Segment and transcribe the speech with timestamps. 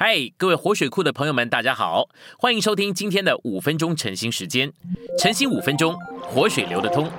[0.00, 2.08] 嗨，各位活水库的朋友们，大家好，
[2.38, 4.72] 欢迎收听今天的五分钟晨兴时间。
[5.18, 7.10] 晨兴五分钟，活水流得通。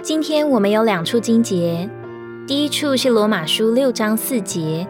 [0.00, 1.90] 今天我们有两处经节，
[2.46, 4.86] 第一处是罗马书六章四节，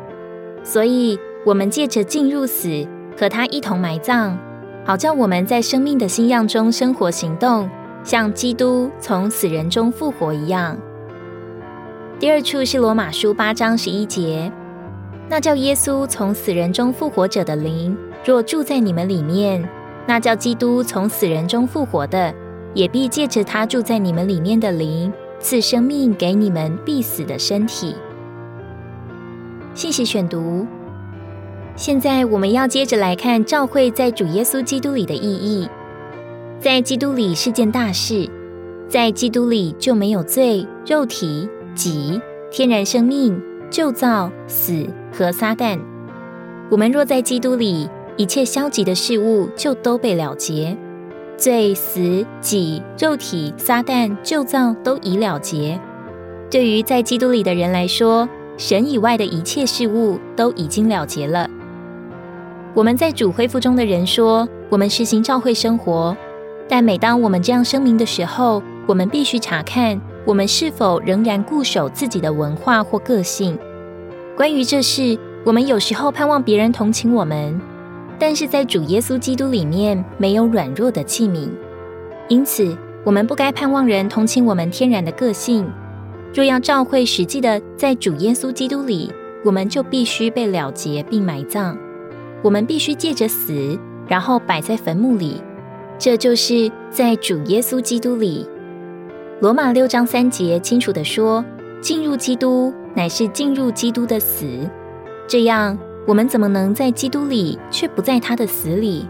[0.63, 2.87] 所以我们借着进入死，
[3.19, 4.37] 和他一同埋葬，
[4.85, 7.67] 好叫我们在生命的新样中生活行动，
[8.05, 10.79] 像基督从死人中复活一样。
[12.21, 14.51] 第二处是罗马书八章十一节，
[15.29, 19.65] 那叫耶稣从死人中复活者的灵，若住在你们里面，
[20.05, 22.35] 那叫基督从死人中复活的，
[22.75, 27.95] 也必借着他住在你们里面的灵，赐生命给你们必死的身体。
[29.73, 30.67] 信息选读。
[31.77, 35.69] 现在我们要接着来看教会在主耶稣基督里的意义。
[36.59, 38.29] 在基督里是件大事，
[38.89, 41.49] 在基督里就没有罪、肉体。
[41.79, 45.79] 己、天然生命、旧造、死和撒旦。
[46.69, 50.77] 我们若在基督里，一切消极的事物就都被了结，
[51.37, 55.79] 罪、死、己、肉体、撒旦、旧造都已了结。
[56.51, 61.49] 对于在基督里的人来说，神以外的一切事物都已经了结了。
[62.75, 66.17] 我们在主恢复中的人说，我们实行教会生活，
[66.69, 70.01] 但每当我们这样声明的时候，我们必须查看。
[70.29, 73.59] 我们是否仍然固守自己的文化或个性？
[74.37, 77.59] 关于这事，我们有时候盼望别人同情我们，
[78.19, 81.49] 但是在主耶稣基督里面没有软弱的器皿，
[82.29, 85.67] 因此我们不该盼望人同情我们天然的个性。
[86.35, 89.11] 若要照会实际的在主耶稣基督里，
[89.43, 91.75] 我们就必须被了结并埋葬。
[92.43, 95.43] 我们必须借着死，然后摆在坟墓里。
[95.99, 98.47] 这就是在主耶稣基督里。
[99.41, 101.45] 罗马六章三节清楚地说
[101.81, 104.69] ：“进入基督乃是进入基督的死。”
[105.29, 109.07] 这样，我们怎么能在基督里却不在他的死里？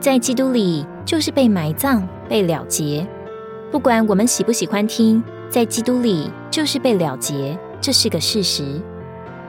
[0.00, 3.06] 在基督里就是被埋葬、被了结。
[3.70, 8.64] 不管我们喜不喜欢听，在基督里就是被了结，这是个事实。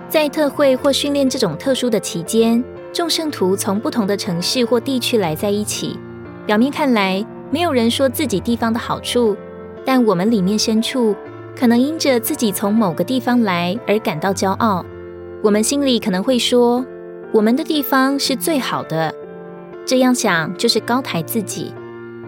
[0.08, 2.64] 在特会或训练这种特殊的期间，
[2.94, 6.00] 众圣徒从不同的城市或地区来在一起。
[6.46, 9.36] 表面看来，没有人说自己地方的好处。
[9.96, 11.16] 但我们里面深处，
[11.58, 14.86] 可能因着自己从某个地方来而感到骄傲。
[15.42, 16.86] 我们心里可能会说，
[17.32, 19.16] 我们的地方是最好的。
[19.86, 21.74] 这样想就是高抬自己。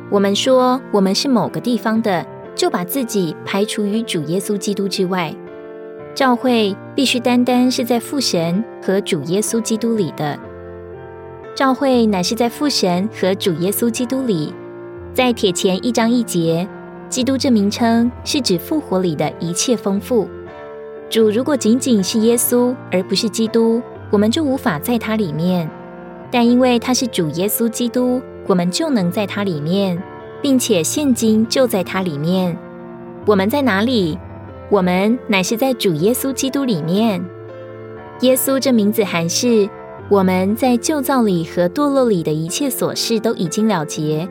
[0.10, 2.26] 我们说我们是某个地方的，
[2.56, 5.36] 就把自己排除于主耶稣基督之外。
[6.16, 10.40] 教会必须单单是在父神和主耶稣基督里的。
[11.54, 14.54] 教会乃是在父神和主耶稣基督里，
[15.14, 16.66] 在铁前一章一节。
[17.10, 20.28] 基督这名称是指复活里的一切丰富。
[21.10, 23.82] 主如果仅仅是耶稣而不是基督，
[24.12, 25.66] 我们就无法在他里面；
[26.30, 30.02] 但因为他是主耶稣基督，我们就能在他里面，
[30.42, 32.58] 并且现今就在他里面。
[33.26, 34.18] 我们在哪里？
[34.70, 37.24] 我们乃是在主耶稣基督里面。
[38.20, 39.70] 耶稣这名字含是
[40.10, 44.28] 我们在旧造里和堕落里的一切琐事都已经了结，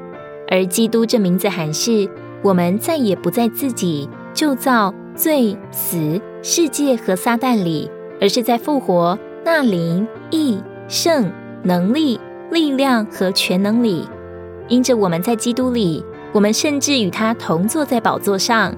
[0.49, 2.07] 而基督这名字含是。
[2.47, 7.91] 我们再也不在自己旧造罪死世界和撒旦里，
[8.21, 11.29] 而是在复活那灵义圣
[11.65, 12.21] 能力
[12.53, 14.09] 力量和全能里。
[14.69, 18.73] 因着我们在基督里，我们甚至与他同坐在宝座上。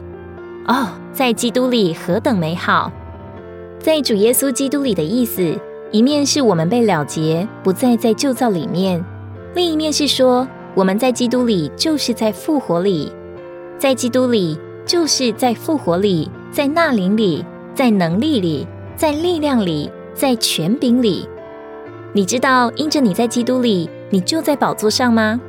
[0.67, 2.91] 哦，在基督里何等美好！
[3.79, 5.55] 在主耶稣基督里的意思，
[5.91, 8.99] 一面是我们被了结，不再在旧造里面；
[9.55, 13.13] 另一面是说，我们在基督里就是在复活里。
[13.79, 17.45] 在基督里，就是在复活里，在那灵里，
[17.75, 18.67] 在能力里，
[18.97, 21.29] 在力量里，在权柄里。
[22.13, 25.41] 你知道，因着你在基督里，你就在宝座上吗？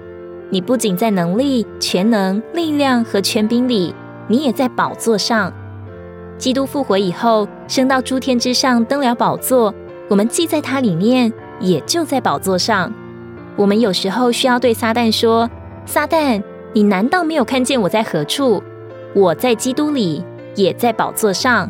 [0.51, 3.95] 你不仅在能力、全能、力量和权柄里，
[4.27, 5.51] 你也在宝座上。
[6.37, 9.73] 基督复活以后，升到诸天之上，登了宝座。
[10.07, 12.93] 我们既在他里面，也就在宝座上。
[13.55, 15.49] 我们有时候需要对撒旦说
[15.87, 18.61] ：“撒旦。”你难道没有看见我在何处？
[19.15, 20.23] 我在基督里，
[20.55, 21.67] 也在宝座上。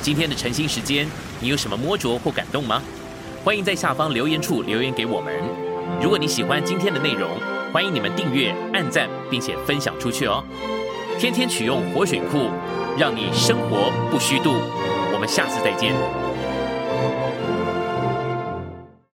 [0.00, 1.06] 今天的晨兴时间，
[1.38, 2.80] 你有什么摸着或感动吗？
[3.44, 5.34] 欢迎在下方留言处留言给我们。
[6.02, 7.28] 如果你喜欢今天的内容，
[7.74, 10.42] 欢迎你们订阅、按赞，并且分享出去哦。
[11.18, 12.48] 天天取用活水库，
[12.98, 14.54] 让你生活不虚度。
[15.12, 15.92] 我们下次再见。